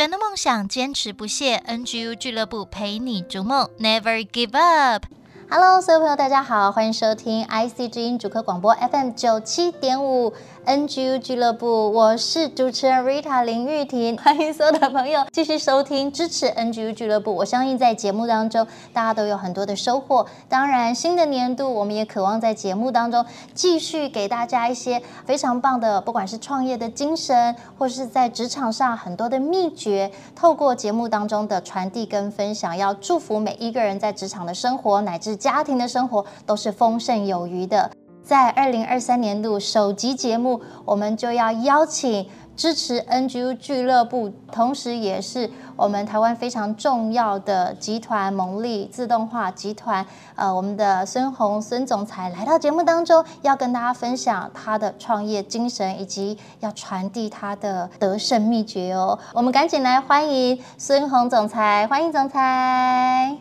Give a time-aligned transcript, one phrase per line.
[0.00, 5.04] 转的梦想，坚持不懈，NGU 俱乐部陪你逐梦，Never Give Up。
[5.50, 10.32] Hello，所有朋友，大家好，欢迎收听 IC 之音主客广播 FM 九七点五
[10.66, 17.34] NGU 俱乐部，我是主持人 Rita 林玉婷，欢迎所有的朋友继续收听支持 NGU 俱乐部。
[17.34, 20.26] 我相信在节目当中，大家都有很多的收获。
[20.48, 35.34] 当然，新的年度，我们也渴望在节目当中继续给大家一些非常棒的，不管是创业的精神，或是在职场上很多的秘诀，透过节目当中的传递跟分享，要祝福每一个人在职场的生活乃至。
[35.34, 37.90] 家庭的生活都是丰盛有余的。
[38.22, 59.18] 在二零二三年度首集节目，我们就要邀请支持 NGU 俱乐部，同时也是我们台湾非常重要的集团蒙利自动化集团，呃，我们的孙鸿孙总裁来到节目当中，要跟大家分享他的创业精神，以及要传递他的得胜秘诀哦。
[59.34, 63.36] 我们赶紧来欢迎孙鸿总裁，欢迎总裁。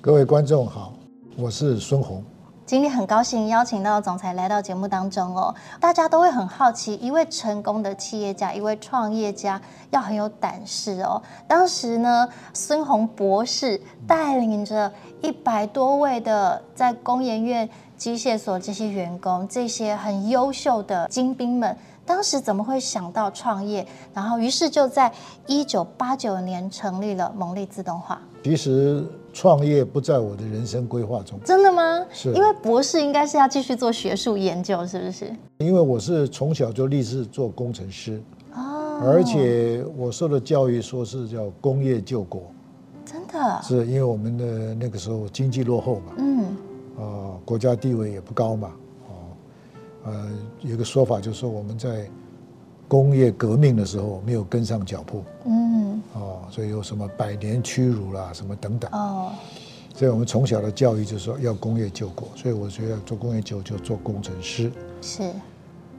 [0.00, 0.92] 各位观众好。
[1.34, 2.22] 我是孙鸿，
[2.64, 5.54] 今天很高兴邀请到总裁来到节目当中哦。
[5.80, 9.60] 大家都会很好奇，一位成功的企业家，一位创业家，
[9.90, 11.20] 要很有胆识哦。
[11.48, 14.90] 当时呢，孙鸿博士带领着
[15.20, 23.86] 一百多位的在工研院机械所这些员工，这些很优秀的精兵们，当时怎么会想到创业？
[24.14, 25.12] 然后，于是就在
[25.46, 28.22] 一九八九年成立了蒙利自动化。
[28.44, 29.04] 其实。
[29.32, 32.04] 创业不在我的人生规划中，真的吗？
[32.12, 35.34] 是，因为博士应该是要继续做学术研究，是不是？
[35.58, 38.20] 因为我是从小就立志做工程师，
[38.54, 42.42] 哦，而且我受的教育说是叫工业救国，
[43.04, 43.60] 真的？
[43.62, 46.44] 是因为我们的那个时候经济落后嘛，嗯，
[46.96, 48.72] 啊、呃，国家地位也不高嘛，
[49.08, 49.12] 哦，
[50.04, 52.06] 呃，有个说法就是说我们在
[52.92, 56.02] 工业革命的时候没有跟上脚步，嗯。
[56.12, 58.90] 哦，所以有什么百年屈辱啦，什么等等。
[58.92, 59.32] 哦，
[59.94, 64.70] 所以我们从小的教育就是说要工业救国，所以我觉得做工业救就做工程师。
[65.00, 65.22] 是。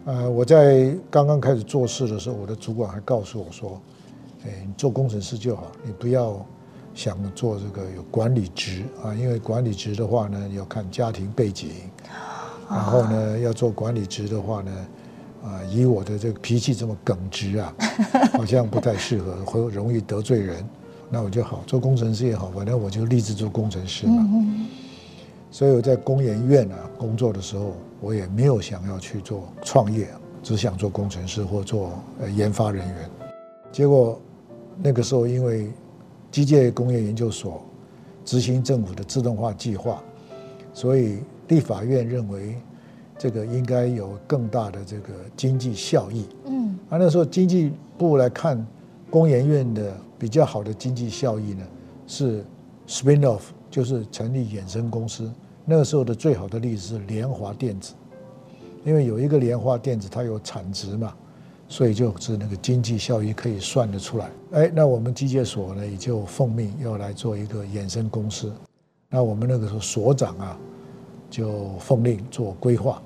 [0.06, 3.82] 呃，我在刚刚开始做事的时候，我的主管还告诉我说
[4.46, 6.46] ：“哎，你做工程师就好，你不要
[6.94, 11.72] 想做这个有管理职啊，因为管理职的话呢，要看家庭背景，
[12.70, 14.72] 然后呢，要做管理职的话呢。”
[15.44, 17.76] 啊，以我的这个脾气这么耿直啊，
[18.32, 20.66] 好像不太适合，会容易得罪人。
[21.10, 24.26] 那我就好做工程师也好，反正我就立志做工程师嘛。
[25.52, 30.08] 所以我在工研院啊工作的时候，我也没有想要去做创业，
[30.42, 33.10] 只想做工程师或做呃研发人员。
[33.70, 34.20] 结果
[34.82, 35.70] 那个时候，因为
[36.32, 37.62] 机械工业研究所
[38.24, 40.02] 执行政府的自动化计划，
[40.74, 42.56] 所以立法院认为。
[43.18, 46.28] 这个应该有更大的这个经济效益。
[46.46, 48.66] 嗯，啊，那时候经济部来看
[49.10, 51.66] 工研院的比较好的经济效益呢，
[52.08, 52.44] 是
[52.88, 55.32] spin off，就是成立衍生公司。
[55.66, 57.94] 那个时候的最好的例子是联华电子，
[58.84, 61.14] 因为有一个联华电子，它有产值嘛，
[61.70, 64.30] 所以就是那个经济效益可以算得出来。
[64.52, 68.52] 哎，那我们机械所呢，也就奉命要来做一个衍生公司。
[69.10, 70.58] 那我们那个时候所长啊，
[71.34, 73.02] 就奉令做规划。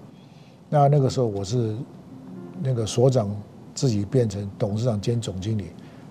[0.69, 1.73] 那那个时候我是
[2.61, 3.33] 那个所长，
[3.73, 5.67] 自己变成董事长兼总经理，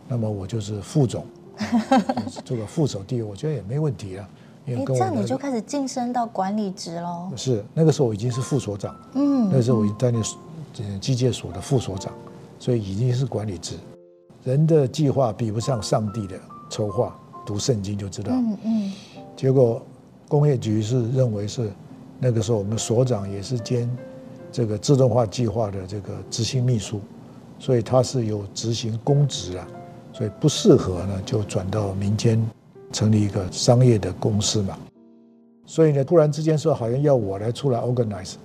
[0.09, 1.27] 那么我就是副总，
[1.61, 4.27] 就是这个副手地位，我觉得也没问题啊。
[4.65, 7.31] 因为这样你就开始晋升到管理职喽？
[7.37, 12.11] 是那个时候我已经是副所长，嗯，那时候我已经担任机械所的副所长，
[12.59, 13.75] 所以已经是管理职。
[14.43, 16.41] 人的计划比不上上帝的
[16.71, 17.15] 筹划，
[17.45, 18.33] 读圣经就知道。
[18.33, 18.93] 嗯嗯。
[19.37, 19.83] 结果
[20.29, 21.71] 工业局是认为是
[22.19, 23.89] 那个时候我们所长也是兼。
[24.53, 26.99] 这个自动化计划的这个执行秘书，
[27.59, 29.69] 所以他是有执行公职啊，
[30.15, 32.43] 所以不适合呢，就转到民间
[32.91, 34.79] 成立一个商业的公司嘛。
[35.67, 38.37] 所以呢，突然之间说好像要我来出来 organize，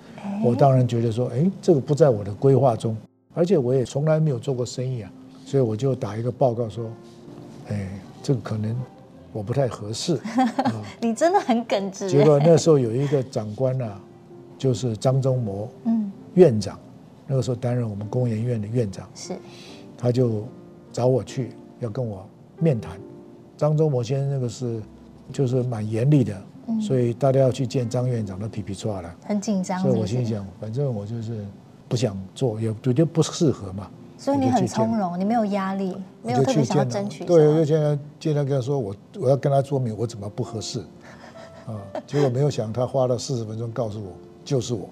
[0.44, 2.94] 我当然觉得说，哎，这个不在我的规划中，
[3.32, 5.10] 而且我也从来没有做过生意啊，
[5.46, 6.90] 所以我就打一个报告说，
[7.68, 7.88] 哎，
[8.22, 8.76] 这个可能
[9.32, 10.14] 我不太合适。
[10.64, 12.08] 啊、你真的很耿直。
[12.08, 14.00] 结果那时候有一个长官啊，
[14.58, 16.78] 就是张忠谋，嗯，院长，
[17.26, 19.36] 那个时候担任我们工研院的院长，是，
[19.96, 20.44] 他就
[20.92, 21.50] 找我去
[21.80, 22.26] 要跟我
[22.58, 22.98] 面谈。
[23.56, 24.80] 张忠谋先生那个是
[25.32, 26.40] 就是蛮严厉的。
[26.80, 29.80] 所以大家要去见张院长都皮皮剉了，很紧张。
[29.80, 31.44] 所以我心想，反正我就是
[31.88, 33.90] 不想做，也觉得不适合嘛。
[34.22, 37.24] 所以你很从容，你没有压力，没有特别想要争取。
[37.24, 40.78] 对，就见他见他跟他说，我我要跟他说明我怎么不合适
[41.66, 41.74] 啊。
[42.06, 44.12] 结果没有想，他花了四十分钟告诉我，
[44.44, 44.88] 就是我。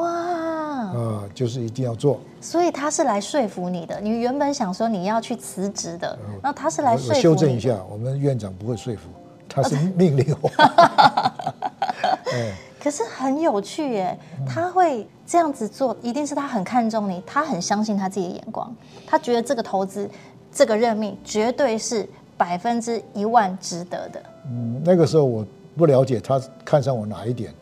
[0.00, 0.10] 哇！
[0.10, 2.18] 啊，就是一定要做。
[2.40, 4.00] 所以他是来说服你的。
[4.00, 7.20] 你原本想说你要去辞职的，然后他是来说服你。
[7.20, 9.02] 修正一下，我们院长不会说服。
[9.48, 10.50] 他是 命令我，
[12.78, 18.74] 可是很有趣耶，他会这样子做，一定是他很看重你，他很相信他自己的眼光，
[19.06, 20.08] 他觉得这个投资、
[20.52, 24.22] 这个任命绝对是百分之一万值得的。
[24.48, 25.44] 嗯，那个时候我
[25.76, 27.52] 不了解他看上我哪一点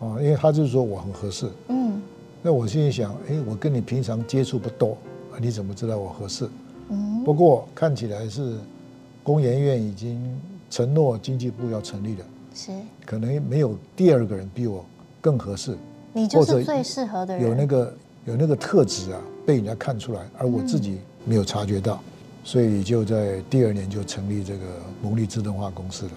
[0.00, 1.48] 啊，因为他就是说我很合适。
[1.68, 2.02] 嗯，
[2.42, 4.98] 那我心里想，哎，我跟你平常接触不多，
[5.38, 6.48] 你怎么知道我合适？
[6.88, 8.56] 嗯，不过看起来是
[9.22, 10.38] 工研院已经。
[10.70, 12.24] 承诺经济部要成立的，
[12.54, 12.72] 是
[13.04, 14.84] 可能没有第二个人比我
[15.20, 15.76] 更合适，
[16.12, 17.94] 你就是最适合的人，有那个
[18.26, 22.00] 有那个特质啊，被人家看出来，而我自己没有察觉到，
[22.44, 24.60] 所以就在第二年就成立这个
[25.02, 26.12] 蒙利自动化公司了。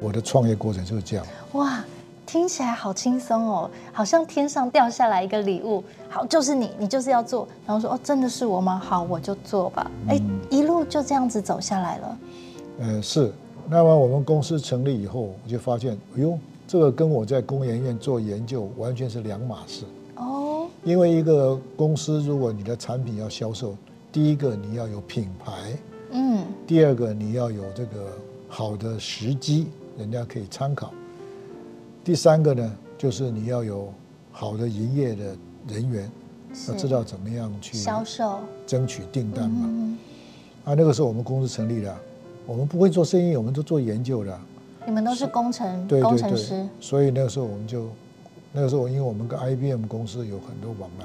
[0.00, 1.26] 我的创业过程就是这样。
[1.52, 1.84] 哇，
[2.26, 8.78] 听起来好轻松哦，好像天上掉下来一个礼物，好，就是你，你就是要做，然后说哦，真的是我吗？
[8.84, 9.90] 好，我就做吧。
[10.08, 10.20] 哎，
[10.50, 12.18] 一路就这样子走下来了。
[12.80, 13.32] 呃，是。
[13.70, 19.84] 那么我们公司成立以后，我就发现，哎呦，这个跟我在工研院做研究完全是两码事。
[20.16, 20.66] 哦。
[20.84, 23.76] 因为一个公司，如果你的产品要销售，
[24.10, 25.78] 第一个你要有品牌，
[26.12, 26.44] 嗯。
[26.66, 28.06] 第二个你要有这个
[28.48, 29.66] 好的时机，
[29.98, 30.92] 人家可以参考。
[32.02, 33.92] 第三个呢，就是你要有
[34.32, 35.36] 好的营业的
[35.68, 36.10] 人员，
[36.68, 39.98] 要知道怎么样去销售、争取订单嘛。
[40.64, 41.94] 啊，那个时候我们公司成立了。
[42.48, 44.40] 我们不会做生意，我们都做研究的。
[44.86, 47.90] 你们都是工程工程师，所以那个时候我们就，
[48.52, 51.04] 那个时候因为我们跟 IBM 公司有很多往来，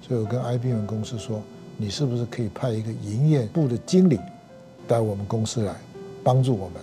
[0.00, 1.42] 所以我跟 IBM 公司说，
[1.76, 4.16] 你是不是可以派一个营业部的经理
[4.86, 5.74] 到我们公司来
[6.22, 6.80] 帮助我们？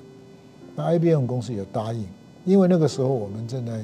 [0.76, 2.06] 那 IBM 公司也答应，
[2.44, 3.80] 因为那个时候我们正在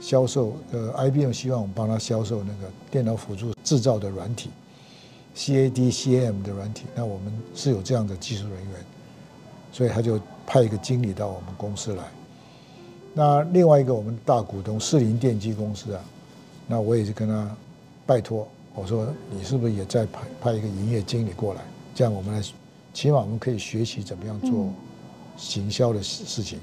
[0.00, 4.50] 销售，呃，IBM 希望我们帮他销售那个电脑辅助制造的软体
[5.36, 8.72] ，CAD、CAM 的软体，那我们是有这样的技术人员。
[9.72, 12.04] 所以他就派一个经理到我们公司来。
[13.14, 16.04] 那另外一个我们大股东士林电机公司啊，
[16.66, 17.50] 那我也是跟他
[18.06, 21.62] 拜托，我说你是不是也在派派一个营业经理过来？
[21.94, 22.42] 这样我们来，
[22.94, 24.72] 起码我们可以学习怎么样做
[25.36, 26.58] 行销的事事情。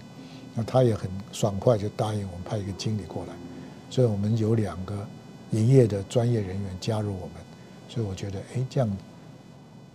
[0.55, 3.33] 那他也很爽快就答应我们派一个经理过来。
[3.89, 4.95] 所以我们有两个
[5.51, 7.35] 营业的专业人员加入我们。
[7.87, 8.89] 所以我觉得，哎，这样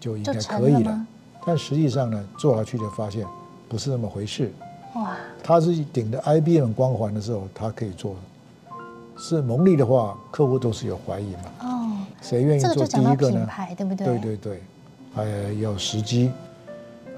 [0.00, 1.06] 就应该可以了。
[1.46, 3.26] 但实际上呢，做下去就发现
[3.68, 4.50] 不是那么回事。
[4.94, 5.14] 哇！
[5.42, 8.12] 他是顶着 IBM 光环的时候，他可以做；
[9.18, 11.40] 是蒙利的话，客户都是有怀疑嘛。
[11.60, 12.06] 哦。
[12.22, 13.46] 谁愿意做第一个呢？
[13.76, 14.06] 对不对？
[14.06, 14.62] 对对对，
[15.14, 15.24] 还
[15.60, 16.30] 有时机。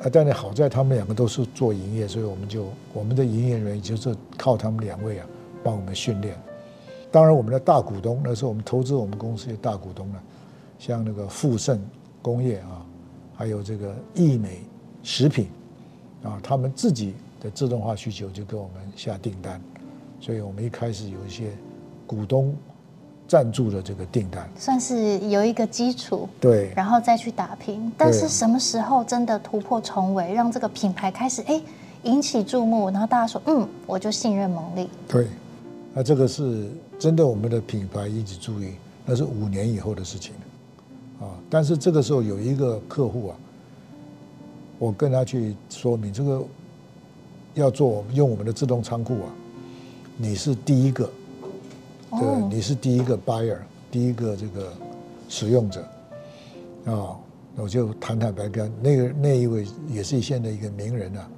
[0.03, 5.27] 啊，但是好在他们两个都是做营业，所以我们就我们的营业人员就是靠他们两位啊，
[5.63, 6.37] 帮我们训练。
[7.13, 10.19] 当然，我们的大股东那时候我们投资我们公司的大股东呢，
[10.79, 11.79] 像那个富盛
[12.23, 12.83] 工业啊。
[13.37, 14.63] 还有这个益美
[15.03, 15.49] 食品，
[16.23, 19.61] 啊，他们自己的自动化需求就给我们下订单，
[20.21, 21.51] 所以我们一开始有一些
[22.07, 22.55] 股东
[23.29, 27.93] 赞助的这个订单，算是有一个基础，对，然后再去打拼。
[27.99, 31.61] 但是什么时候真的突破重围，让这个品牌开始哎
[32.05, 34.89] 引起注目，然后大家说嗯，我就信任蒙利。
[35.07, 35.27] 对，
[35.93, 38.71] 那这个是真的，我们的品牌引起注意，
[39.05, 40.33] 那是五年以后的事情。
[41.21, 41.33] 啊！
[41.49, 43.37] 但是这个时候有一个客户啊，
[44.79, 46.43] 我跟他去说明这个
[47.55, 49.33] 要做用我们的自动仓库啊，
[50.17, 51.11] 你是第一个，
[52.11, 53.59] 对，你是第一个 buyer，
[53.91, 54.73] 第一个这个
[55.29, 55.81] 使用者
[56.85, 57.17] 啊，
[57.57, 61.29] 我就坦坦白跟那个那一位也是现在的一个名人啊，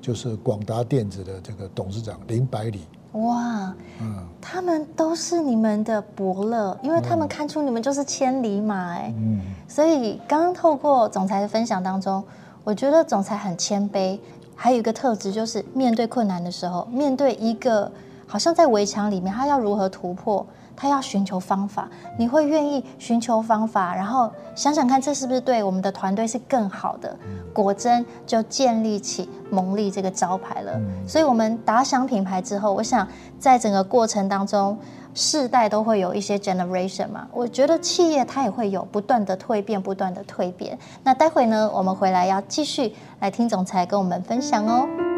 [0.00, 2.80] 就是广达电子的这个董事长林百里。
[3.12, 12.24] 哇，嗯，他们都是你们的伯乐，因为他们看出你们就是千里马哎，嗯，所以刚刚透过总裁的分享当中，
[12.64, 14.18] 我觉得总裁很谦卑，
[14.56, 17.90] 还有一个特质就是面对困难的时候，面对一个
[18.26, 21.88] 好像在围墙里面，他要如何突破，他要寻求方法，
[22.18, 27.16] 你会愿意寻求方法，然后想想看这是不是对我们的团队是更好的。
[27.52, 30.80] 果真就建立起蒙利这个招牌了。
[31.06, 33.06] 所以，我们打响品牌之后，我想
[33.38, 34.78] 在整个过程当中，
[35.14, 37.28] 世代都会有一些 generation 嘛。
[37.32, 40.78] 我觉得企业它也会有不断的蜕变，不断的蜕变。
[41.04, 45.11] 那待会呢，我们回来要继续来听总裁跟我们分享哦。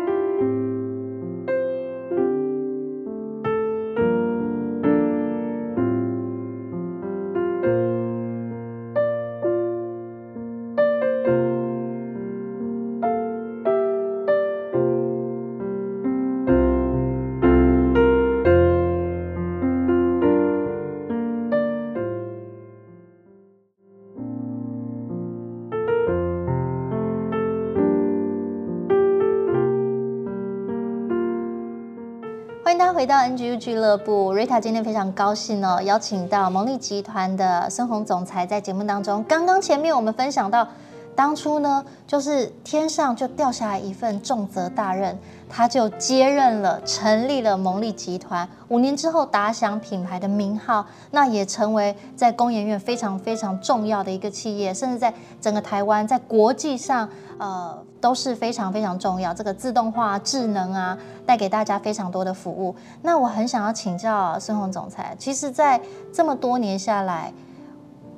[33.14, 39.25] 到 NGU 俱乐部，，Rita 今天非常高兴哦，邀请到蒙利集团的孙宏总裁在节目当中。
[39.28, 40.66] 刚刚前面我们分享到，
[41.14, 45.16] 当初呢，就是天上就掉下来一份重责大任，
[45.49, 48.49] 他就接任了，成立了蒙利集团。
[48.68, 57.09] 五年之后打响品牌的名号，那也成为在工研院非常非常重要的一个企业，甚至在整个台湾，在国际上。
[57.37, 59.35] 呃，都是非常非常重要。
[59.35, 62.76] 这个自动化、智能啊，带给大家非常多的服务。
[63.02, 65.80] 那我很想要请教孙鸿总裁，其实，在
[66.12, 67.33] 这么多年下来，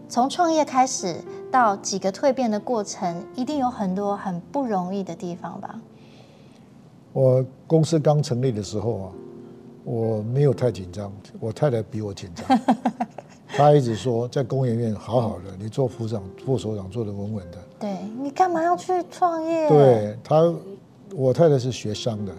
[0.07, 1.25] 从创业开始
[1.57, 5.81] 到几个蜕变的过程，一定有很多很不容易的地方吧？
[7.15, 9.09] 我公司刚成立的时候啊，
[9.83, 11.11] 我没有太紧张，
[11.41, 12.59] 我太太比我紧张。
[13.57, 17.57] 他一直说，在工研院好好的，你做副长、副所长做得稳稳的。
[17.81, 19.67] 对，你干嘛要去创业？
[19.71, 20.55] 对他，
[21.15, 22.33] 我太太是学商的。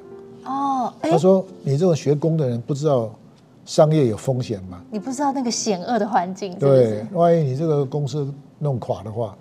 [0.46, 3.10] 哦，他说你这种学工的人不知道
[3.66, 4.80] 商业有风险吗？
[4.92, 6.66] 你不知道那个险恶的环境是是？
[6.66, 9.38] 对，万一你这个公司弄垮的话，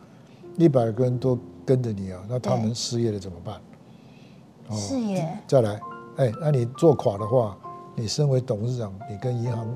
[0.57, 3.61] 一百个人都跟着你啊，那他们失业了怎么办？
[4.69, 5.39] 哦，是耶。
[5.47, 5.81] 再来，
[6.17, 7.57] 哎，那你做垮的话，
[7.95, 9.67] 你身为董事长，你跟银行。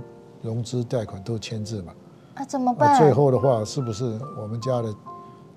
[0.43, 1.93] 融资贷款都签字嘛？
[2.37, 2.99] 啊，怎么办？
[2.99, 4.95] 最后的话，是不是我们家的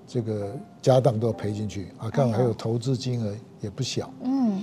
[0.06, 2.10] 这个家当都要赔进去啊？
[2.10, 4.10] 看还有投资金额也不小。
[4.22, 4.62] 嗯。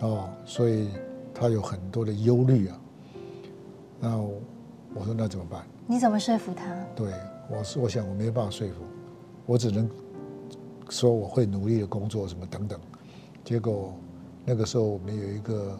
[0.00, 0.90] 哦，所以
[1.32, 2.78] 他有很多的忧虑啊。
[3.98, 5.64] 那我说那怎么办？
[5.86, 6.66] 你怎么说服他？
[6.94, 7.10] 对，
[7.48, 8.84] 我是我想我没办法说服，
[9.46, 9.88] 我只能
[10.88, 12.80] 说我会努力的工作什么等等。
[13.44, 13.94] 结果
[14.44, 15.78] 那个时候我们有一个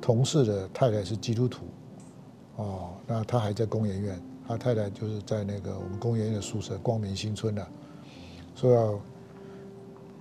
[0.00, 1.64] 同事的太太是基督徒。
[2.56, 7.66] 哦，那他还在工研院，他太太就是在那个我们工研院的宿舍光明新村的，
[8.54, 9.00] 说要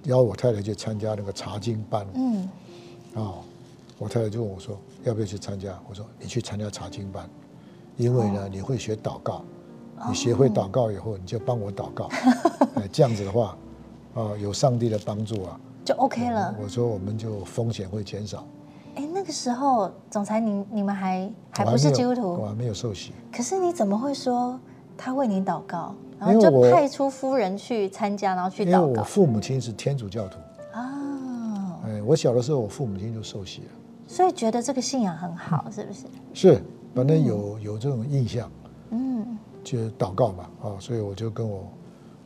[0.03, 2.05] 邀我太太去参加那个查经班。
[2.13, 2.49] 嗯，
[3.13, 3.35] 哦，
[3.97, 5.81] 我太太就问我说要不要去参加？
[5.87, 7.29] 我说你去参加查经班，
[7.95, 9.45] 因为呢你会学祷告，
[10.07, 12.09] 你学会祷告以后你就帮我祷告，
[12.75, 13.57] 哎，这样子的话，
[14.13, 16.55] 啊，有上帝的帮助啊，就 OK 了。
[16.61, 18.45] 我说我们就风险会减少。
[18.95, 23.11] 哎，那个时候，总裁你你们还还不是基督徒，我还没有受洗。
[23.31, 24.59] 可是你怎么会说
[24.97, 28.81] 他为你祷告，然后就派出夫人去参加，然后去祷告？
[28.87, 30.37] 因为我父母亲是天主教徒
[30.71, 31.81] 啊。
[31.85, 33.67] 哎，我小的时候我父母亲就受洗了，
[34.07, 35.99] 所以觉得这个信仰很好，是不是？
[36.33, 38.64] 是，反正有有这种印象，嗯，
[39.65, 41.67] 就祷告嘛，啊，所以我就跟我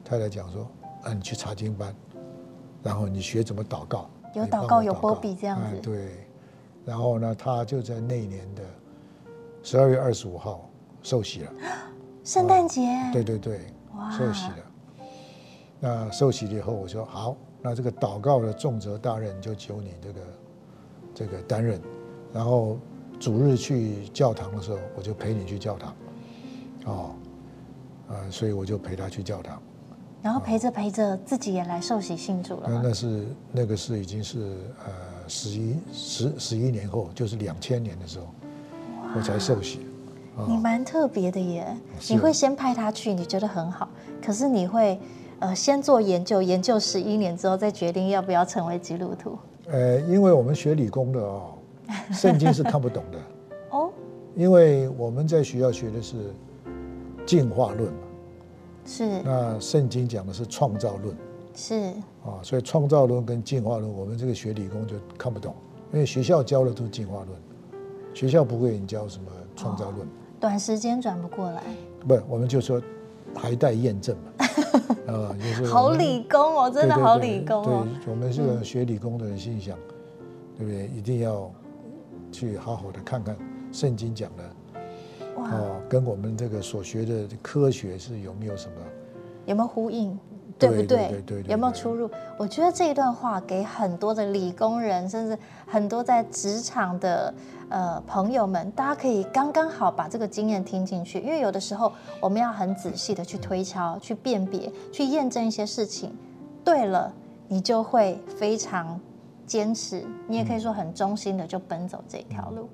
[0.04, 0.68] 太太讲说，
[1.04, 1.96] 啊，你去查经班，
[2.84, 6.28] 然后你学怎么祷告，有祷告有波比这样子，对。
[6.86, 8.64] 然后呢，他就在那一年的
[9.64, 10.70] 十二月二十五号
[11.02, 11.54] 受洗了，
[12.26, 12.82] 圣诞节。
[13.14, 14.56] 对对对，哇受洗了。
[15.80, 20.20] 那受洗了以后，我说好，那这个祷告的重责大任就由你这个
[21.16, 21.80] 这个担任。
[22.34, 22.78] 然后
[23.18, 25.96] 主日去教堂的时候，我就陪你去教堂。
[26.86, 27.12] 哦，
[28.10, 29.62] 呃，所以我就陪他去教堂。
[30.22, 32.64] 然后陪着陪着，自己也来受洗信主了。
[32.68, 34.40] 那那是那个是已经是
[34.86, 34.92] 呃。
[35.32, 38.26] 十一十十一年后，就是两千年的时候，
[39.16, 39.82] 我才受洗。
[40.48, 41.68] 你蛮特别的耶！
[42.10, 43.88] 你会先派他去，你觉得很好，
[44.26, 45.00] 可是你会
[45.38, 49.38] 呃先做研究，研究十一年之后再决定要不要成为基督徒。
[49.68, 51.52] 呃，因为我们学理工的哦，
[52.12, 53.20] 圣经是看不懂的
[53.70, 53.92] 哦，
[54.36, 56.16] 因为我们在学校学的是
[57.30, 58.00] 进化论嘛，
[58.88, 59.22] 是。
[59.22, 61.16] 那圣经讲的是创造论。
[61.54, 61.76] 是
[62.26, 65.54] 啊，所以创造论跟进化论，我们这个学理工就看不懂，
[65.94, 67.30] 因为学校教的都是进化论，
[68.16, 70.08] 学校不会你教什么创造论，
[70.40, 71.62] 短时间转不过来。
[72.08, 72.82] 不，我们就说
[73.36, 74.46] 还待验证嘛。
[75.14, 77.88] 啊，就是好理工哦，真的好理工哦。
[78.04, 79.78] 对，我们这个学理工的人心想，
[80.58, 80.88] 对不对？
[80.98, 81.52] 一定要
[82.32, 83.36] 去好好的看看
[83.72, 84.44] 圣经讲的
[85.36, 88.76] 哦，跟我们这个所学的科学是有没有什么？
[89.46, 90.18] 有没有呼应？
[90.58, 90.86] 对不对？
[90.86, 92.10] 对对对有没有出入？
[92.38, 97.34] 我觉得这一段话给很多的理工人，甚至很多在职场的
[97.70, 101.20] 呃朋友们，大家可以刚刚好把这个经验听进去。
[101.22, 106.14] 因为有的时候我们要很仔细的去推敲、去辨别、去验证一些事情。
[106.62, 107.14] 对了，
[107.48, 109.00] 你就会非常
[109.46, 112.68] 坚持，你也可以说很忠心的就奔走这条路。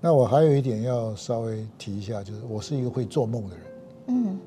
[0.00, 3.66] 那我还有一点要稍微提一下，就是我是一个会做梦的人。
[4.08, 4.38] 嗯。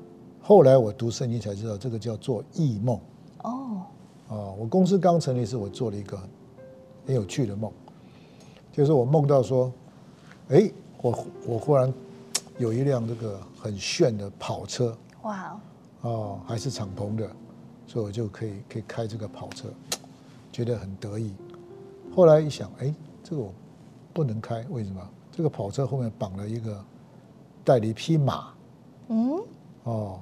[0.42, 3.00] 后来我读圣经才知道，这个叫做异梦。
[3.44, 3.80] 哦，
[4.28, 6.18] 啊，我公司刚成立时，我做了一个
[7.06, 7.72] 很有趣的梦，
[8.70, 9.72] 就是我梦到说，
[10.48, 10.70] 哎，
[11.00, 11.90] 我我忽然
[12.58, 14.94] 有一辆这个很炫的跑车。
[15.22, 15.58] 哇
[16.02, 17.26] 哦，还是敞篷的，
[17.86, 19.68] 所以我就可以可以开这个跑车，
[20.52, 21.32] 觉得很得意。
[22.14, 23.50] 后来一想，哎，这个我
[24.12, 25.00] 不能开，为什么？
[25.36, 26.78] 这个跑车后面绑了一个
[27.64, 28.52] 带了一匹马。
[29.08, 29.40] 嗯。
[29.82, 30.20] 哦。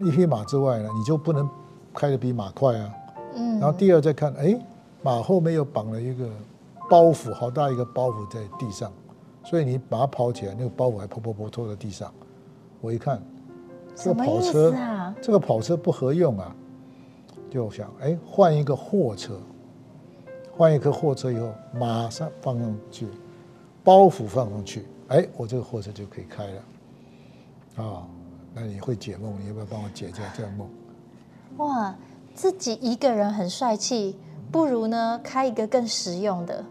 [0.00, 1.48] 一匹马之外呢，你就不能
[1.92, 2.94] 开得比马快啊。
[3.34, 3.60] 嗯。
[3.60, 4.58] 然后第二再看，哎，
[5.02, 6.28] 马后面又绑了一个
[6.88, 8.90] 包袱，好大一个包袱在地上，
[9.44, 12.10] 所以你把它跑起来，那个包袱还噗噗噗拖在地上。
[12.80, 13.22] 我一看，
[13.94, 16.56] 这个跑车，啊、这个跑车不合用啊，
[17.48, 19.38] 就想，哎，换一个货车，
[20.56, 23.06] 换一个货车以后，马上放上去，
[23.84, 26.62] 包袱放上去，哎，我这个货车就可以开了，
[27.76, 28.06] 啊、哦。
[28.54, 29.34] 那你会解梦？
[29.40, 30.68] 你要不要帮我解一下这个梦？
[31.56, 31.96] 哇，
[32.34, 34.14] 自己一个人很帅气，
[34.50, 36.62] 不如呢开一个更实用的，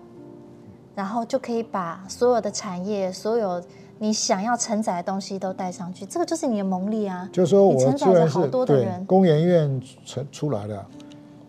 [0.94, 3.60] 然后就可以把所有的产业、所有
[3.98, 6.06] 你想要承载的东西都带上去。
[6.06, 7.27] 这个就是你的蒙力啊！
[7.34, 9.03] 就是说我承载着好多的人。
[9.08, 10.86] 工研院出出来的，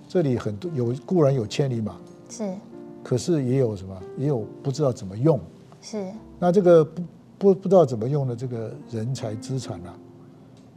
[0.08, 1.94] 这里很多有固然有千里马，
[2.30, 2.54] 是，
[3.02, 3.96] 可是也有什么？
[4.16, 5.38] 也有不知道怎么用。
[5.80, 6.06] 是。
[6.38, 7.02] 那这个不
[7.38, 9.94] 不不知道怎么用的这个人才资产啊。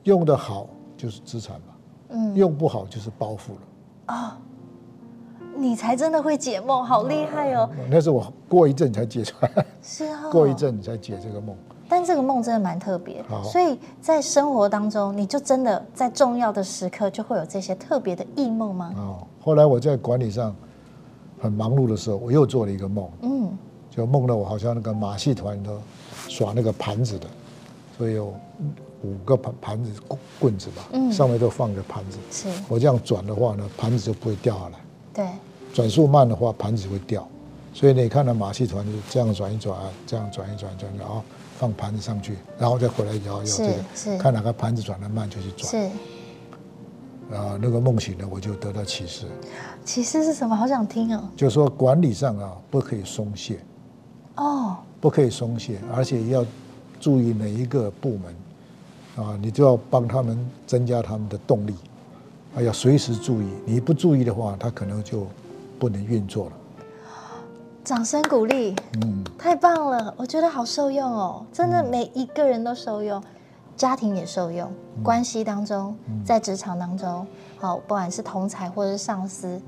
[0.03, 1.73] 用的好就是资产嘛，
[2.09, 4.15] 嗯，用不好就是包袱了。
[4.15, 4.31] 哦，
[5.57, 7.67] 你才真的会解梦，好厉害哦！
[7.89, 11.55] 那是我过一阵才解出来，是哦，过一阵才解这个梦。
[11.89, 18.93] 但这个梦真的蛮特别，所以在生活当中，你就真的在重要的时刻就会有这些特别的异梦吗？
[18.95, 20.55] 哦，后来我在管理上
[21.45, 23.49] 很忙碌的时候，我又做了一个梦，嗯，
[23.89, 25.79] 就梦到我好像那个马戏团都
[26.27, 27.27] 耍那个盘子的，
[27.97, 28.33] 所以有。
[29.03, 32.17] 五个盘盘子棍棍子吧，嗯，上面都放着盘子。
[32.31, 34.79] 是，我这样转的话呢，盘子就不会掉下来。
[35.13, 35.27] 对，
[35.71, 37.27] 转速慢的话，盘子会掉。
[37.71, 39.77] 所以你看到马戏团就是这样转一转，
[40.07, 41.21] 这样转一转，转然后
[41.59, 45.69] 放盘子上去，然后再回来摇摇这个，是看哪个盘子转得慢就去转。
[45.69, 45.91] 是，
[47.31, 49.25] 啊，那个梦醒呢，我就得到启示。
[49.83, 50.55] 启示是什么？
[50.55, 51.23] 好想听哦。
[51.35, 53.59] 就是说管理上啊，不可以松懈。
[54.35, 54.75] 哦。
[55.01, 56.45] 不可以松懈，而且要
[56.99, 58.35] 注意每一个部门。
[59.25, 61.73] 啊，你就要帮他们增加他们的动力，
[62.53, 63.45] 还要随时注意。
[63.65, 65.25] 你不注意的话，他可能就
[65.79, 66.51] 不能运作了。
[67.83, 73.23] 掌声鼓励，嗯，太棒了，我觉得好受用哦，真的每一个人都受用，
[73.75, 74.71] 家庭也受用，
[75.03, 77.25] 关系当中，在职场当中，
[77.57, 79.61] 好，不管是同才或者是上司，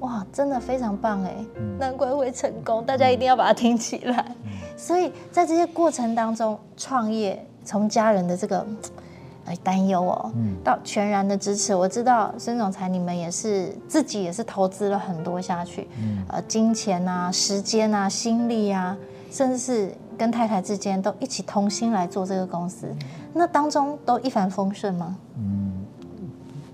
[0.00, 1.34] 哇，真的非常棒哎，
[1.78, 4.34] 难怪会成功，大家一定要把它听起来。
[4.76, 7.46] 所以在这些过程当中，创业。
[7.64, 8.66] 从家人的这个
[9.46, 18.98] 哎担忧哦，嗯，到全然的支持，我知道孙总裁你们也是自己也是投资了很多下去，嗯，呃，金钱啊、时间啊、心力啊，
[19.30, 22.92] 甚至是跟太太之间都一起同心来做这个公司，
[23.34, 25.16] 那当中都一帆风顺吗？
[25.38, 25.72] 嗯，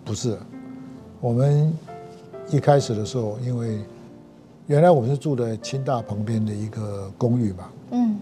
[0.04, 0.38] 不是，
[1.20, 1.72] 我们
[2.50, 3.80] 一开始的时候，因为
[4.66, 8.16] 原来我们是住在清大旁边的一个公寓嘛，嗯，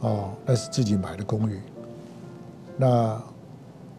[0.00, 1.58] 哦，那是自己买的公寓。
[2.76, 3.20] 那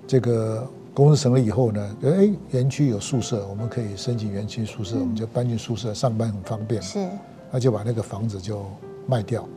[0.07, 6.81] 这个公司成立以后呢，哎，园区有宿舍，我们可以申请园区宿舍，我们就搬进宿舍上班很方便。
[6.81, 7.07] 是，
[7.51, 8.65] 那就把那个房子就
[9.07, 9.47] 卖掉。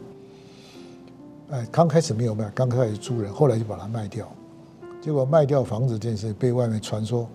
[1.51, 4.27] 哎，刚开始没有卖，刚开始租人，后来就把它卖掉。
[5.01, 7.29] 结果卖掉房子这件事被外面传说，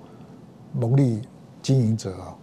[0.73, 1.21] 牟利
[1.61, 2.35] 经营者啊，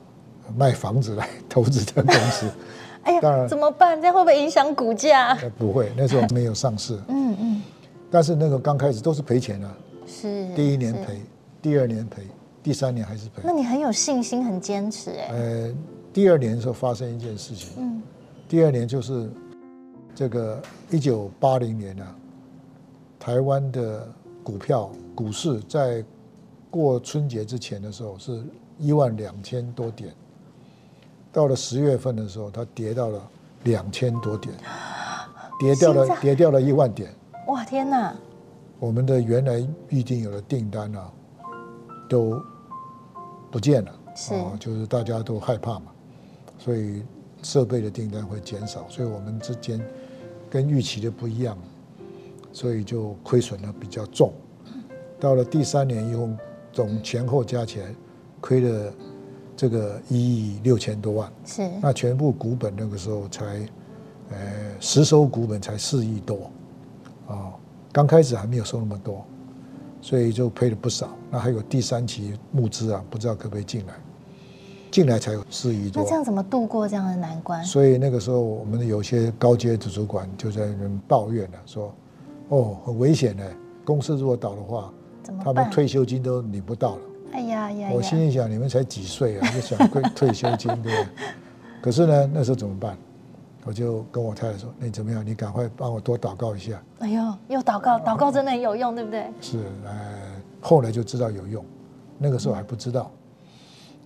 [0.57, 2.48] 卖房子来 投资的公司。
[3.02, 4.00] 哎呀，当然怎么办？
[4.00, 5.37] 这样会不会影响股价？
[5.59, 6.96] 不会，那时候没有上市。
[7.09, 7.62] 嗯嗯。
[8.11, 9.68] 但是那个刚开始都是赔钱的，
[10.07, 11.20] 是第一年赔，
[11.61, 12.22] 第二年赔，
[12.62, 13.42] 第三年还是赔。
[13.44, 15.29] 那你很有信心，很坚持哎。
[15.33, 15.74] 呃，
[16.12, 18.00] 第二年的时候发生一件事情，嗯，
[18.48, 19.29] 第二年就是
[20.16, 22.16] 这个一九八零年啊，
[23.18, 24.09] 台湾的
[24.42, 26.02] 股票股市在
[26.70, 28.42] 过春节之前的时候是
[28.79, 30.14] 一万两千多点，
[31.31, 33.22] 到了十月份的时候，它跌到了
[33.64, 34.55] 两千多点，
[35.61, 37.14] 跌掉了跌掉了一万点。
[37.48, 38.16] 哇，天哪！
[38.79, 41.12] 我们的原来预定有的订单啊，
[42.09, 42.42] 都
[43.50, 45.92] 不见了，是啊，就是大家都害怕嘛，
[46.59, 47.02] 所以
[47.42, 49.79] 设备的订单会减少，所以我们之间
[50.50, 51.56] 跟预期的不一样，
[52.52, 54.32] 所以就亏损的比较重。
[55.18, 56.28] 到了第三年以后，
[56.72, 57.87] 总前后加起来
[58.40, 58.92] 亏了
[59.56, 63.44] 这个一亿六千多万，是那全部股本那个时候才，
[64.30, 64.37] 呃，
[64.80, 66.50] 实收股本才四亿多，
[67.26, 67.52] 啊。
[67.92, 69.24] 刚开始还没有收那么多，
[70.02, 71.16] 所以就赔了不少。
[71.30, 73.94] 那还有第三期募资啊，不知道可不可以进来？
[74.96, 76.02] 进来才有四亿多。
[76.02, 77.62] 那这样怎么度过这样的难关？
[77.62, 81.92] 所以那个时候，我们有些高阶主管就在那边抱怨了，说
[82.48, 83.44] ：“哦，很危险呢，
[83.85, 84.90] 公司如果倒的话，
[85.44, 87.02] 他们退休金都领不到了。”
[87.35, 87.90] 哎呀呀！
[87.92, 91.06] 我心里想，你们才几岁啊，就想退退休金，对不对？
[91.82, 92.96] 可是呢，那时候怎么办？
[93.66, 95.26] 我就跟我太太说：“那你怎么样？
[95.26, 99.26] 你赶快帮我多祷告一下。”哎呦，又祷告，祷告真的很有用，对不对？
[99.42, 99.92] 是，呃，
[100.62, 101.62] 后来就知道有用，
[102.16, 103.11] 那个时候还不知道。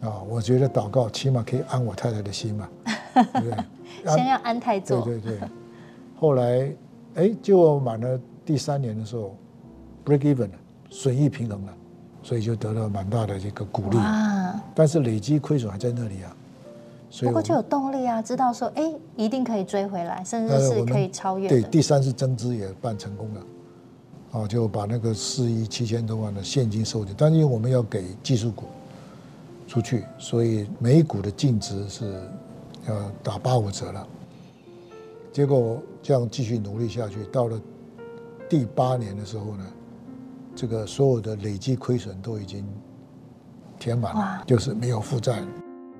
[0.00, 2.68] 啊，我觉得祷告起码可以安我太太的心嘛，
[3.14, 3.64] 对不对？
[4.16, 5.02] 先要安太座。
[5.02, 5.48] 对对对。
[6.18, 6.72] 后来，
[7.14, 9.36] 哎，就满了第三年的时候
[10.04, 10.54] ，break even 了，
[10.88, 11.72] 损益平衡了，
[12.22, 13.98] 所以就得到蛮大的这个鼓励。
[13.98, 14.62] 啊。
[14.74, 16.36] 但是累积亏损还在那里啊。
[17.12, 21.48] 所以不过就有动力啊，知道说，哎，一定可以追回来，甚至是可以超越。
[21.48, 28.66] 对，第三次增资也办成功了，啊，就把那个四亿七千多万的现金收进，但是因为我们要给技术股
[29.70, 32.20] 出去，所以每股的净值是
[32.88, 34.04] 要打八五折了。
[35.32, 37.56] 结果这样继续努力下去，到了
[38.48, 39.64] 第八年的时候呢，
[40.56, 42.66] 这个所有的累计亏损都已经
[43.78, 45.40] 填满了，就是没有负债。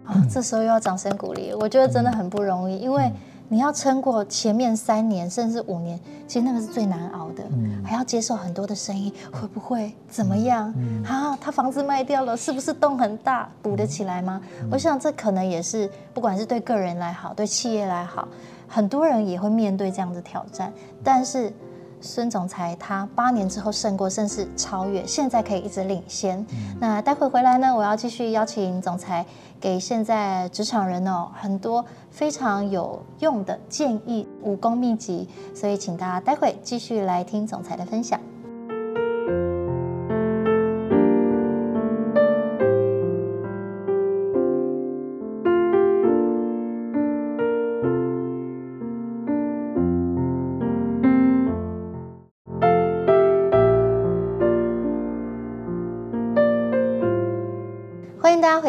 [0.07, 3.09] 哦、这时候又要掌声鼓励，我觉得真的很不容易，因为
[3.53, 7.43] 你要撑过前面三年甚至五年，其实那个是最难熬的，
[7.85, 10.73] 还要接受很多的声音，会不会怎么样？
[11.05, 14.41] 啊，他房子卖掉了，是不是洞很大，补得起来吗？
[14.71, 18.29] 我想这可能也是，不管是对个人来好，对企业来好，
[18.69, 21.53] 很多人也会面对这样的挑战，但是。
[22.01, 26.39] 孙总裁他八年之后胜过，甚至超越，现在可以一直领先。
[26.51, 29.25] 嗯、那待会回来呢，我要继续邀请总裁
[29.61, 38.19] 给现在职场人哦很多非常有用的建议、武功秘籍，所以请大家待会继续来听总裁的分享。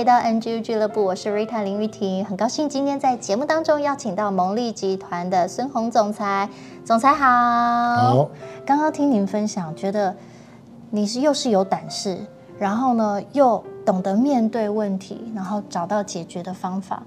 [0.01, 6.49] 回到 NGU 俱乐部，我是 Rita 林玉婷，很高兴今天在节目当中邀请到蒙利集团的孙鸿总裁，
[6.83, 7.27] 总裁好。
[7.97, 8.29] 好。
[8.65, 10.15] 刚刚听您分享，觉得
[10.89, 12.17] 你是又是有胆识，
[12.57, 17.03] 然后呢又懂得面对问题，然后找到解决的方法。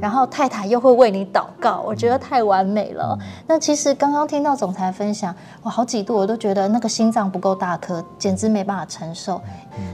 [0.00, 3.18] 然后太太又会为你祷告，我觉得太完美了。
[3.48, 9.40] 那其实刚刚听到总裁分享，我好几度我都觉得那个心脏不够大颗，简直没办法承受。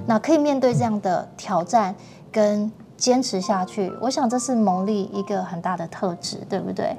[0.05, 1.95] 那可以面对这样的挑战
[2.35, 6.97] 跟坚持下去，我想这是蒙利一个很大的特质，对不对？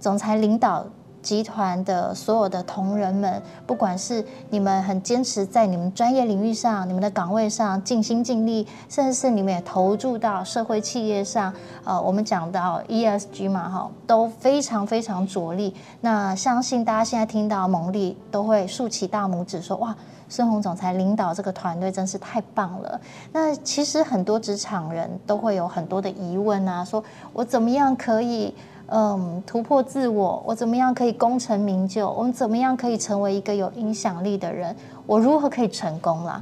[0.00, 0.84] 总裁领导。
[1.26, 15.74] 集团的所有的同仁们，不管是你们很坚持在你们专业领域上、你们的岗位上尽心尽力，甚至是你们也投注到社会企业上，呃，我们讲到 ESG 嘛，哈，都非常非常着力。
[16.00, 19.92] 那相信大家现在听到蒙利都会竖起大拇指，说：“哇，
[20.28, 23.00] 孙鸿总裁领导这个团队真是太棒了。”
[23.34, 28.54] 那其实很多职场人都会有很多的疑问啊，说我怎么样可以？
[28.88, 32.08] 嗯，突破自我，我怎么样可以功成名就？
[32.10, 34.74] 我们怎么样可以成为一个有影响力的人？
[35.06, 36.40] 我如何可以成功啦？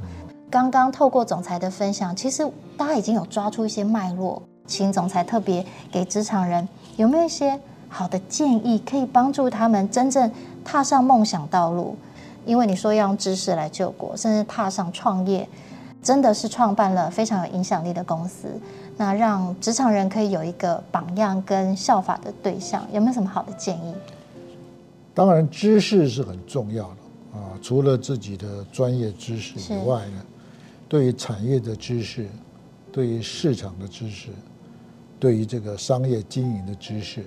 [0.51, 10.31] 刚刚透过总裁的分享，其实大家已经有抓出一些脉络，请总裁特别给职场人有没有一些好的建议，可以帮助他们真正
[10.63, 11.95] 踏上梦想道路？
[12.45, 15.49] 因为你说要用知识来救国，甚至踏上创业，
[16.03, 18.47] 真的是创办了非常有影响力的公司。
[18.97, 23.93] 那让职场人可以有一个榜样跟效法的对象，有没有什么好的建议？
[25.13, 27.59] 当然，知识是很重要的啊。
[27.61, 30.25] 除了自己的专业知识以外呢，
[30.87, 32.27] 对于产业的知识，
[32.91, 34.29] 对于市场的知识，
[35.19, 37.25] 对于这个商业经营的知识，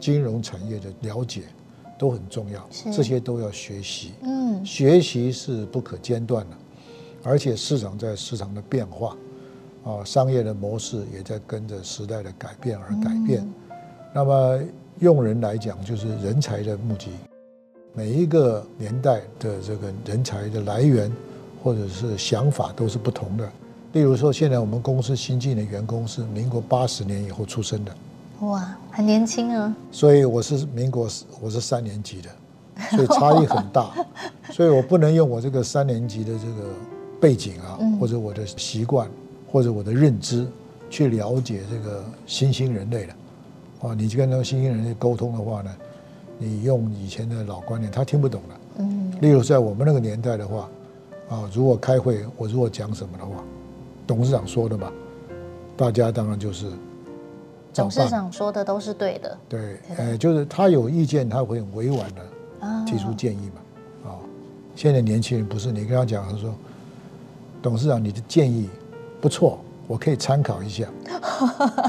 [0.00, 1.42] 金融产业的了解
[1.98, 2.66] 都很重要。
[2.92, 4.12] 这些都要学习。
[4.22, 6.56] 嗯，学习是不可间断的，
[7.22, 9.16] 而且市场在市场的变化。
[9.86, 13.48] 啊，商业的模式也在跟着时代的改变而改变。
[14.12, 14.58] 那么
[14.98, 17.10] 用人来讲，就是人才的募集，
[17.94, 21.10] 每一个年代的这个人才的来源
[21.62, 23.48] 或者是想法都是不同的。
[23.92, 27.94] 例如说，现在我们公司新进的员工是民国八十年以后出生的，
[28.40, 29.74] 哇，很年轻啊。
[29.92, 31.08] 所以我是民国，
[31.40, 32.28] 我是三年级的，
[32.90, 33.94] 所以差异很大。
[34.50, 36.70] 所以我不能用我这个三年级的这个
[37.20, 39.08] 背景啊，或者我的习惯，
[39.50, 40.46] 或者我的认知
[40.90, 43.14] 去了解这个新兴人类了。
[43.82, 45.70] 啊，你去跟那个新兴人类沟通的话呢，
[46.38, 48.54] 你用以前的老观念，他听不懂的。
[48.78, 49.12] 嗯。
[49.20, 50.68] 例如在我们那个年代的话，
[51.28, 53.42] 啊，如果开会，我如果讲什么的话，
[54.06, 54.90] 董事长说的嘛，
[55.76, 56.66] 大家当然就是。
[57.74, 59.38] 董事长说的都是对的。
[59.50, 64.10] 对，呃，就是他有意见，他会很委婉的提出建议嘛。
[64.10, 64.16] 啊，
[64.74, 66.54] 现在年轻人不是，你跟他讲，他说，
[67.60, 68.70] 董事长你的建议
[69.20, 70.84] 不错，我可以参考一下。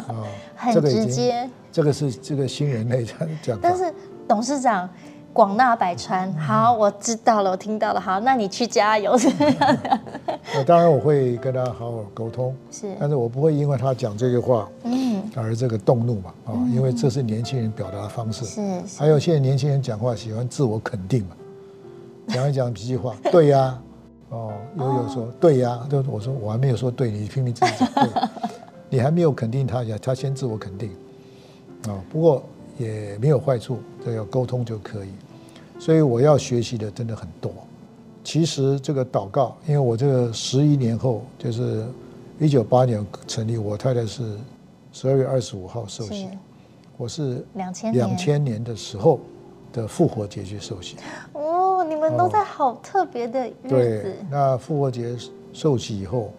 [0.07, 1.49] 啊， 很直接。
[1.71, 3.05] 这个是这个新人类
[3.43, 3.93] 讲，但是
[4.27, 4.89] 董事长
[5.31, 9.15] 广纳百川，好，我知道了，我听到了，好，那你去加油。
[10.55, 21.35] 那当然我会跟他好好沟通，是，但是我不会因为他讲这个话，嗯，而这个动怒嘛，啊，因为这是年轻人表达的方式，是，还有现在年轻人讲话喜欢自我肯定嘛，
[22.29, 23.79] 讲一讲几句话，对呀，
[24.29, 28.21] 哦，有有说对呀，就我说我还没有说对，你拼命自己讲对，
[28.89, 30.91] 你还没有肯定他一下，他先自我肯定。
[31.87, 32.43] 啊，不过
[32.77, 35.09] 也没有坏处，这要沟通就可以。
[35.79, 37.51] 所以我要学习的真的很多。
[38.23, 41.85] 其实这个祷告，因为我这个十一年后，就是
[42.39, 44.37] 一九八年成立，我太太是
[44.91, 46.27] 十二月二十五号受洗，
[46.97, 49.19] 我是两千两千年的时候
[49.77, 50.97] 的复活节去受洗。
[51.33, 53.69] 哦，你们都在好特别的日子。
[53.69, 55.15] 对，那复活节
[55.53, 56.33] 受洗以后，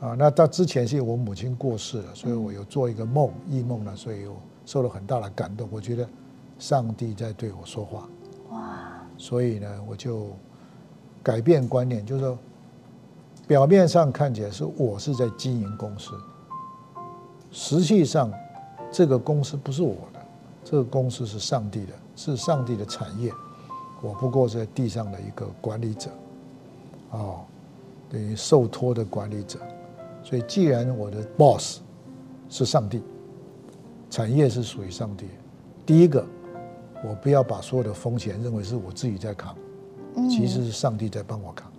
[0.00, 4.36] 啊，那到之前是我母亲过世了，所以我有做一个梦，异梦了，所以我。
[4.64, 6.08] 受了很大的感动，我觉得
[6.56, 8.08] 上帝在对我说话，
[8.50, 9.04] 哇！
[9.18, 10.28] 所以呢，我就
[11.20, 12.38] 改变观念，就是说，
[13.48, 16.12] 表面上看起来是我是在经营公司，
[17.50, 18.32] 实际上
[18.88, 20.20] 这个公司不是我的，
[20.62, 21.92] 这个公司是上帝的，
[22.24, 23.32] 是上帝的产业，
[24.00, 26.10] 我不过是在地上的一个管理者，
[27.10, 27.40] 哦，
[28.08, 29.58] 等于受托的管理者。
[30.22, 31.80] 所以，既然我的 boss
[32.48, 33.02] 是上帝。
[34.08, 35.24] 产业是属于上帝。
[35.86, 36.22] 第一个，
[37.02, 39.56] 我不要把所有的风险认为是我自己在扛，
[40.28, 41.72] 其实是上帝在帮我扛。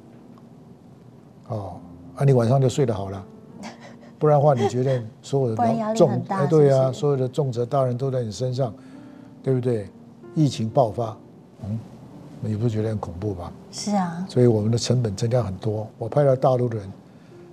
[1.49, 1.79] 哦，
[2.15, 3.23] 啊，你晚上就睡得好了，
[4.17, 5.55] 不然的话，你觉得所有的
[5.93, 8.73] 重哎，对啊，所有的重责大人都在你身上，
[9.43, 9.87] 对不对？
[10.35, 11.17] 疫情爆发，
[11.63, 11.79] 嗯，
[12.41, 13.51] 你不觉得很恐怖吧？
[13.71, 14.25] 是啊。
[14.29, 15.87] 所以我们的成本增加很多。
[15.97, 16.91] 我派到大陆的人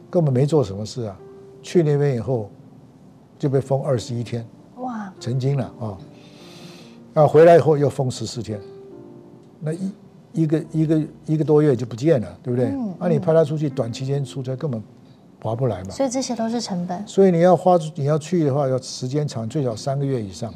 [0.08, 1.16] 根本没做什么事啊，
[1.62, 2.50] 去那边以后
[3.38, 4.46] 就被封二十一天。
[4.76, 5.98] 哇曾经了啊，
[7.14, 8.58] 啊，回来以后又封十四天，
[9.60, 9.92] 那一
[10.32, 12.70] 一个一个一个多月就不见了，对不对？
[12.70, 14.82] 嗯那你派他出去短期间出差根本
[15.42, 15.90] 划不来嘛。
[15.90, 17.06] 所以这些都是成本。
[17.06, 20.52] 所以你要花你要去的话，要时间长，最少三个月以上，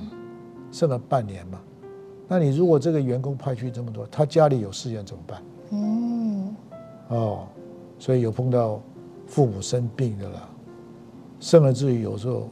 [0.73, 1.59] 剩了半年嘛。
[2.37, 5.43] 那你如果这个员工派去这么多，他家里有事情怎么办？
[5.71, 6.57] 嗯，
[7.11, 7.47] 哦，
[7.97, 8.83] 所以有碰到
[9.25, 10.49] 父母生病的了，
[11.39, 12.49] 甚至于有时候。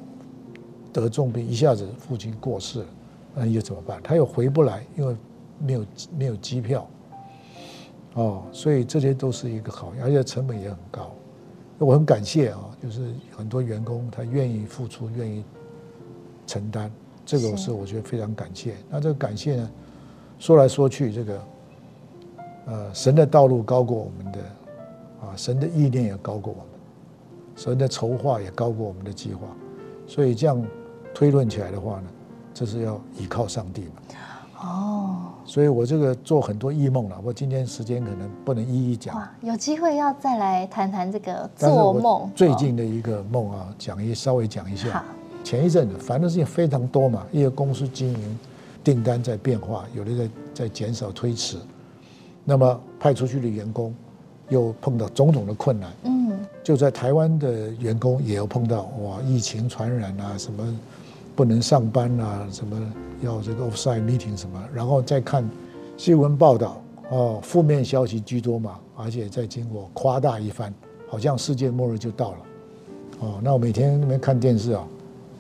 [0.93, 2.87] 得重病，一下子父亲过世了，
[3.35, 3.99] 那又怎么办？
[4.05, 5.17] 他又回不来，因为
[5.59, 5.87] 没有
[6.19, 6.87] 没有机票，
[8.13, 11.11] 哦，所以这些都是一个好，而且成本也很高。
[11.79, 15.43] 我很感谢啊，就是很多员工他愿意付出，愿意
[16.47, 16.93] 承担，
[17.25, 18.75] 这个是我觉得非常感谢。
[18.91, 19.71] 那这个感谢呢，
[20.39, 21.41] 说来说去，这个
[22.67, 24.39] 呃，神的道路高过我们的
[25.21, 26.67] 啊，神的意念也高过我们，
[27.57, 29.47] 神的筹划也高过我们的计划，
[30.07, 30.63] 所以这样。
[31.15, 32.09] 推论起来的话呢，
[32.55, 34.63] 这是要依靠上帝嘛。
[34.63, 37.21] 哦，所以我这个做很多异梦了。
[37.23, 39.15] 我今天时间可能不能一一讲。
[39.15, 42.31] 哇，有机会要再来谈谈这个做梦。
[42.35, 45.05] 最近的一个梦啊，讲一稍微讲一下。
[45.43, 48.39] 前一阵子反正事情非常多嘛，一个公司经营
[48.83, 51.57] 订单在变化，有的在在减少推迟，
[52.45, 53.95] 那么派出去的员工
[54.49, 55.91] 又碰到种种的困难。
[56.05, 60.79] 嗯，就在台湾的员工也有碰到哇，疫情传染啊什么。
[61.35, 62.79] 不能上班啊，什么
[63.23, 65.49] 要这个 offsite meeting 什么，然后再看
[65.97, 70.73] 新闻报道哦，负面消息居多嘛，而且再经过夸大一番，
[71.09, 72.39] 好像世界末日就到了
[73.21, 73.41] 哦。
[73.43, 74.87] 那我每天那边看电视啊，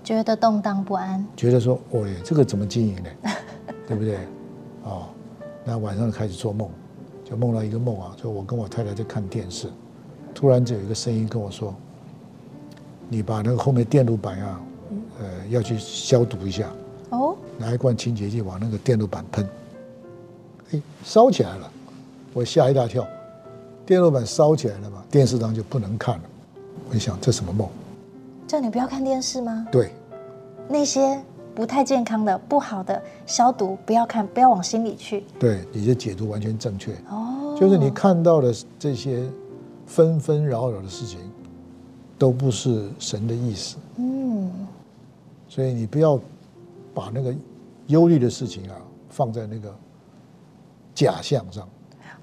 [0.04, 3.10] 觉得动荡不安，觉得说，哦，这个怎么经营呢？
[3.86, 4.18] 对不对？
[4.84, 5.06] 哦，
[5.64, 6.68] 那晚上开始做梦，
[7.24, 9.68] 就梦到一个梦啊，就我跟我太太在看电视，
[10.34, 11.74] 突然就有一个声音跟我说
[13.08, 14.60] ：“你把那个后面电路板啊。”
[15.20, 16.68] 呃，要去消毒一下
[17.10, 19.48] 哦，拿一罐清洁剂往那个电路板喷，
[20.72, 21.70] 哎，烧起来了，
[22.34, 23.06] 我吓一大跳，
[23.86, 26.24] 电路板烧起来了嘛，电视上就不能看了。
[26.90, 27.66] 我一想，这什么梦？
[28.46, 29.66] 叫你不要看电视吗？
[29.72, 29.92] 对，
[30.68, 31.22] 那些
[31.55, 35.24] 不太健康的、不好的，消毒，不要看，不要往心里去。
[35.38, 36.92] 对，你的解读完全正确。
[37.09, 39.28] 哦，就是你看到的这些
[39.87, 41.18] 纷纷扰扰的事情，
[42.18, 43.76] 都不是神的意思。
[43.96, 44.50] 嗯，
[45.48, 46.18] 所以你不要
[46.94, 47.35] 把那个
[47.87, 48.76] 忧虑的事情啊
[49.09, 49.74] 放在那个
[50.94, 51.66] 假象上。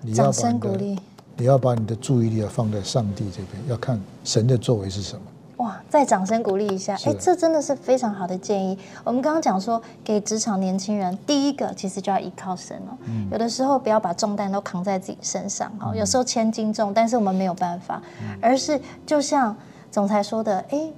[0.02, 1.02] 你要把你的，
[1.38, 5.22] 你要把你的注意力啊放在上帝这边，要看神的作为是什么。
[5.60, 6.96] 哇，再掌声鼓励一下！
[7.06, 8.78] 哎，这真的是非常好的建议。
[9.04, 12.98] 我们刚刚讲说，给职场年轻人，第一个其实就要依靠神哦。
[13.06, 19.54] 嗯、有的时候不要把重担都扛在自己身上哈，有时候千斤重，但是我们没有办法，嗯、而是就像
[19.92, 20.90] 总裁说的，哎，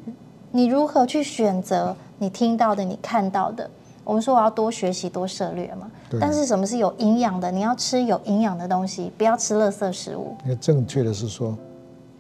[0.52, 3.67] 你如何去选择你听到的、你看到的？
[4.04, 5.89] 我们说我要多学习、多涉略嘛。
[6.19, 7.50] 但是什么是有营养的？
[7.52, 10.36] 你要吃有营养的东西，不要吃垃圾食物。
[10.45, 11.58] 那正确的是说，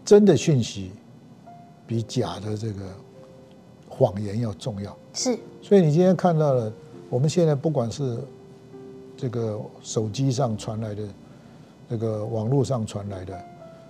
[0.03, 0.91] 真的讯息。
[1.91, 2.85] 比假的这个
[3.89, 5.37] 谎言要重要，是。
[5.61, 6.71] 所以你今天看到了，
[7.09, 8.17] 我们现在不管是
[9.17, 11.03] 这个手机上传来的，
[11.89, 13.37] 这个网络上传来的，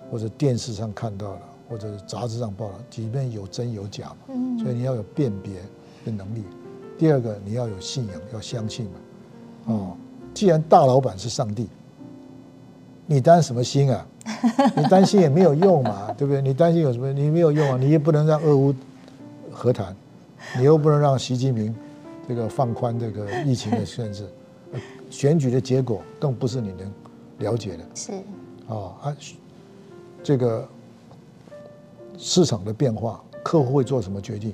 [0.10, 4.18] 或者电视上看到的，或者杂志上报道，里面有真有假嘛。
[4.30, 4.58] 嗯。
[4.58, 5.62] 所以你要有辨别
[6.04, 6.44] 的能力。
[6.98, 8.92] 第二个，你要有信仰，要相信嘛。
[9.66, 9.98] 哦，
[10.34, 11.68] 既然大老板是上帝，
[13.12, 14.08] 你担什么心啊？
[14.74, 16.42] 你担心也没有用嘛，对不对？
[16.42, 17.12] 你担心有什么？
[17.12, 17.78] 你没有用啊！
[17.78, 18.74] 你也不能让俄乌
[19.52, 19.94] 和谈，
[20.58, 21.76] 你又不能让习近平
[22.26, 24.26] 这个放宽这个疫情的限制，
[25.12, 26.90] 选举的结果更不是你能
[27.40, 27.84] 了解的。
[27.94, 28.14] 是
[28.70, 29.18] 啊，啊，
[30.24, 30.66] 这个
[32.18, 34.54] 市场的变化，客户会做什么决定？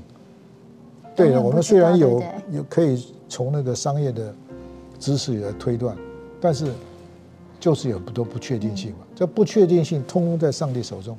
[1.15, 4.33] 对的，我们虽然有有可以从那个商业的
[4.97, 5.95] 知识来推断，
[6.41, 6.73] 但是。
[7.67, 11.17] 就是有不多不确定性嘛，这不确定性通通在上帝手中。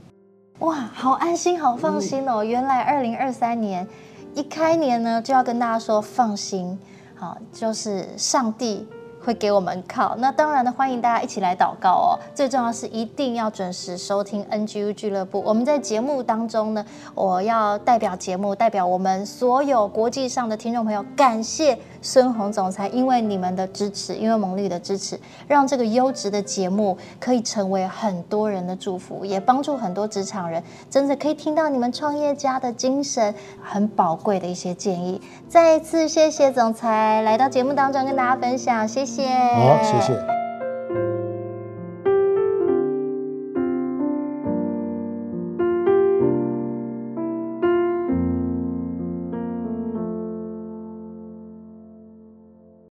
[0.60, 2.42] 哇，好安心，好放心哦！
[2.42, 3.86] 原来二零二三年
[4.34, 6.78] 一开年呢，就要跟大家说放心，
[7.14, 8.88] 好，就是上帝。
[9.28, 12.08] 会给我们靠，那当然呢，欢迎大家一起来祷告哦。
[12.34, 15.42] 最重要是一定要准时收听 NGU 俱乐部。
[15.44, 16.82] 我们在节目当中呢，
[17.14, 35.20] 我要代表节目，代表我们所有国际上的听众朋友，感谢孙鸿总裁，因为你们的支持，因为蒙利的支持，让这个优质的节目可以成为很多人的祝福，也帮助很多职场人，真的可以听到你们创业家的精神，很宝贵的一些建议。
[35.50, 39.28] 再一次谢谢总裁来到节目当中跟大家分享，谢谢谢。
[39.56, 40.47] 好，谢谢。